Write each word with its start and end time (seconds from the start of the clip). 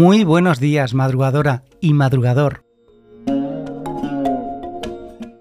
Muy 0.00 0.24
buenos 0.24 0.60
días, 0.60 0.94
madrugadora 0.94 1.62
y 1.78 1.92
madrugador. 1.92 2.64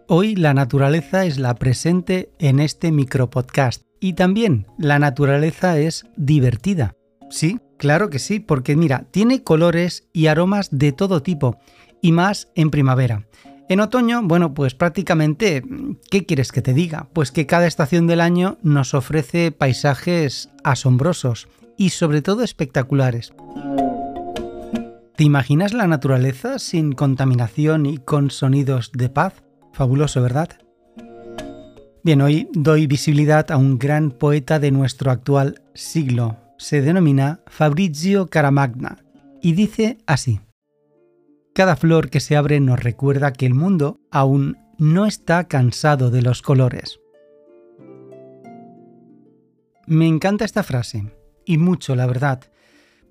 Hoy 0.10 0.36
la 0.36 0.54
naturaleza 0.54 1.24
es 1.24 1.40
la 1.40 1.56
presente 1.56 2.34
en 2.40 2.60
este 2.60 2.92
micropodcast 2.92 3.84
y 4.02 4.16
también 4.16 4.68
la 4.78 5.00
naturaleza 5.00 5.80
es 5.80 6.04
divertida. 6.18 6.98
Sí, 7.30 7.62
claro 7.78 8.10
que 8.10 8.20
sí, 8.20 8.42
porque 8.42 8.76
mira, 8.76 9.06
tiene 9.12 9.46
colores 9.46 10.10
y 10.12 10.28
aromas 10.28 10.68
de 10.74 10.92
todo 10.92 11.24
tipo 11.24 11.58
y 12.02 12.12
más 12.12 12.50
en 12.54 12.70
primavera. 12.70 13.28
En 13.70 13.80
otoño, 13.80 14.24
bueno, 14.24 14.54
pues 14.54 14.76
prácticamente, 14.76 15.64
¿qué 16.12 16.26
quieres 16.26 16.52
que 16.52 16.62
te 16.62 16.74
diga? 16.74 17.08
Pues 17.14 17.32
que 17.32 17.46
cada 17.46 17.66
estación 17.66 18.08
del 18.08 18.20
año 18.20 18.58
nos 18.62 18.94
ofrece 18.94 19.54
paisajes 19.54 20.50
asombrosos 20.66 21.48
y 21.78 21.92
sobre 21.92 22.22
todo 22.22 22.44
espectaculares. 22.44 23.32
¿Te 25.20 25.26
imaginas 25.26 25.74
la 25.74 25.86
naturaleza 25.86 26.60
sin 26.60 26.94
contaminación 26.94 27.86
y 27.86 27.98
con 27.98 28.32
sonidos 28.32 28.90
de 28.94 29.10
paz? 29.10 29.44
Fabuloso, 29.74 30.22
¿verdad? 30.22 30.48
Bien, 32.06 32.22
hoy 32.22 32.48
doy 32.54 32.88
visibilidad 32.88 33.52
a 33.52 33.58
un 33.58 33.78
gran 33.78 34.12
poeta 34.12 34.60
de 34.60 34.72
nuestro 34.72 35.12
actual 35.12 35.62
siglo. 35.74 36.38
Se 36.58 36.82
denomina 36.82 37.42
Fabrizio 37.48 38.28
Caramagna 38.28 39.04
y 39.42 39.52
dice 39.52 39.98
así. 40.08 40.40
Cada 41.54 41.76
flor 41.76 42.10
que 42.10 42.22
se 42.22 42.38
abre 42.38 42.62
nos 42.62 42.82
recuerda 42.82 43.34
que 43.34 43.46
el 43.46 43.56
mundo 43.56 44.00
aún 44.12 44.58
no 44.78 45.06
está 45.06 45.50
cansado 45.50 46.12
de 46.12 46.22
los 46.22 46.42
colores. 46.42 47.02
Me 49.86 50.08
encanta 50.08 50.46
esta 50.46 50.64
frase, 50.64 51.12
y 51.44 51.58
mucho, 51.58 51.98
la 51.98 52.06
verdad, 52.06 52.40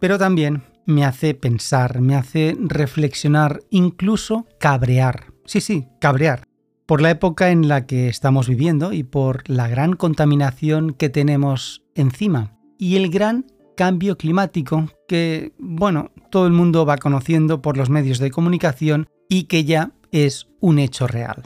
pero 0.00 0.16
también 0.16 0.62
me 0.88 1.04
hace 1.04 1.34
pensar, 1.34 2.00
me 2.00 2.16
hace 2.16 2.56
reflexionar, 2.58 3.60
incluso 3.68 4.46
cabrear. 4.58 5.34
Sí, 5.44 5.60
sí, 5.60 5.86
cabrear. 6.00 6.44
Por 6.86 7.02
la 7.02 7.10
época 7.10 7.50
en 7.50 7.68
la 7.68 7.84
que 7.84 8.08
estamos 8.08 8.48
viviendo 8.48 8.94
y 8.94 9.02
por 9.02 9.48
la 9.50 9.68
gran 9.68 9.96
contaminación 9.96 10.94
que 10.94 11.10
tenemos 11.10 11.84
encima 11.94 12.56
y 12.78 12.96
el 12.96 13.10
gran 13.10 13.44
cambio 13.76 14.16
climático 14.16 14.88
que, 15.06 15.52
bueno, 15.58 16.10
todo 16.30 16.46
el 16.46 16.54
mundo 16.54 16.86
va 16.86 16.96
conociendo 16.96 17.60
por 17.60 17.76
los 17.76 17.90
medios 17.90 18.18
de 18.18 18.30
comunicación 18.30 19.08
y 19.28 19.44
que 19.44 19.64
ya 19.64 19.92
es 20.10 20.48
un 20.58 20.78
hecho 20.78 21.06
real. 21.06 21.44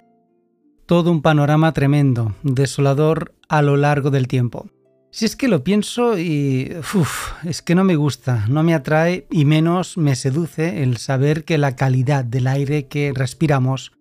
Todo 0.87 1.11
un 1.11 1.21
panorama 1.21 1.73
tremendo, 1.73 2.37
desolador 2.45 3.35
a 3.49 3.61
lo 3.61 3.77
largo 3.77 4.11
del 4.11 4.29
tiempo. 4.29 4.69
Si 5.15 5.27
es 5.27 5.37
que 5.37 5.47
lo 5.47 5.63
pienso 5.63 6.19
y 6.19 6.75
uf, 6.95 7.33
es 7.45 7.61
que 7.61 7.75
no 7.75 7.85
me 7.85 7.97
gusta, 7.97 8.47
no 8.49 8.63
me 8.63 8.73
atrae 8.73 9.27
y 9.31 9.45
menos 9.45 9.99
me 9.99 10.17
seduce 10.17 10.83
el 10.83 10.97
saber 10.97 11.45
que 11.45 11.59
la 11.59 11.77
calidad 11.77 12.25
del 12.25 12.47
aire 12.47 12.89
que 12.89 13.13
respiramos 13.15 13.93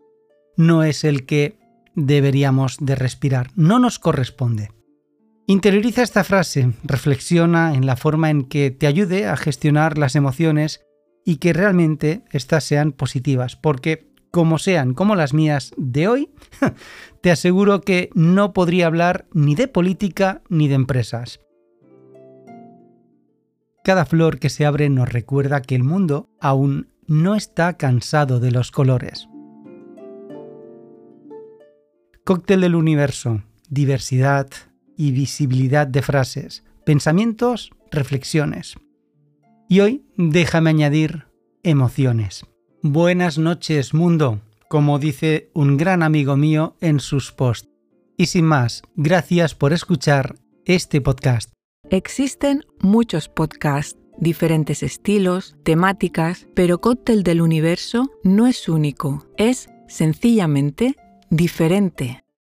no 0.55 0.85
es 0.85 1.03
el 1.03 1.25
que 1.25 1.59
deberíamos 1.95 2.77
de 2.79 2.95
respirar, 2.95 3.51
no 3.57 3.77
nos 3.77 3.99
corresponde. 3.99 4.71
Interioriza 5.47 6.01
esta 6.01 6.23
frase, 6.23 6.71
reflexiona 6.83 7.75
en 7.75 7.85
la 7.85 7.97
forma 7.97 8.29
en 8.29 8.43
que 8.43 8.71
te 8.71 8.87
ayude 8.87 9.27
a 9.27 9.35
gestionar 9.35 9.97
las 9.97 10.15
emociones 10.15 10.79
y 11.25 11.37
que 11.37 11.51
realmente 11.51 12.23
éstas 12.31 12.63
sean 12.63 12.93
positivas, 12.93 13.57
porque 13.57 14.10
como 14.31 14.57
sean 14.57 14.93
como 14.93 15.15
las 15.15 15.33
mías 15.33 15.73
de 15.77 16.07
hoy, 16.07 16.29
te 17.21 17.31
aseguro 17.31 17.81
que 17.81 18.09
no 18.13 18.53
podría 18.53 18.87
hablar 18.87 19.27
ni 19.33 19.55
de 19.55 19.67
política 19.67 20.41
ni 20.49 20.67
de 20.67 20.75
empresas. 20.75 21.39
Cada 23.83 24.05
flor 24.05 24.39
que 24.39 24.49
se 24.49 24.65
abre 24.65 24.89
nos 24.89 25.09
recuerda 25.09 25.61
que 25.61 25.75
el 25.75 25.83
mundo 25.83 26.29
aún 26.39 26.87
no 27.07 27.35
está 27.35 27.77
cansado 27.77 28.39
de 28.39 28.51
los 28.51 28.71
colores. 28.71 29.27
Cóctel 32.23 32.61
del 32.61 32.75
universo, 32.75 33.41
diversidad, 33.69 34.47
y 35.01 35.11
visibilidad 35.13 35.87
de 35.87 36.03
frases, 36.03 36.63
pensamientos, 36.85 37.71
reflexiones. 37.89 38.75
Y 39.67 39.79
hoy 39.79 40.05
déjame 40.15 40.69
añadir 40.69 41.25
emociones. 41.63 42.45
Buenas 42.83 43.37
noches 43.37 43.93
mundo, 43.93 44.41
como 44.67 44.97
dice 44.97 45.51
un 45.53 45.77
gran 45.77 46.01
amigo 46.01 46.35
mío 46.35 46.77
en 46.81 46.99
sus 46.99 47.31
posts. 47.31 47.69
Y 48.17 48.25
sin 48.25 48.45
más, 48.45 48.81
gracias 48.95 49.53
por 49.53 49.71
escuchar 49.71 50.33
este 50.65 50.99
podcast. 50.99 51.51
Existen 51.91 52.65
muchos 52.79 53.29
podcasts, 53.29 53.99
diferentes 54.17 54.81
estilos, 54.81 55.55
temáticas, 55.61 56.47
pero 56.55 56.81
Cóctel 56.81 57.21
del 57.21 57.41
Universo 57.41 58.09
no 58.23 58.47
es 58.47 58.67
único, 58.67 59.27
es 59.37 59.69
sencillamente 59.87 60.95
diferente. 61.29 62.23